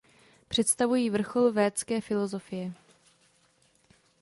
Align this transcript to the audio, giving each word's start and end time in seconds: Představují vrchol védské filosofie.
Představují 0.47 1.09
vrchol 1.09 1.51
védské 1.51 2.01
filosofie. 2.01 2.73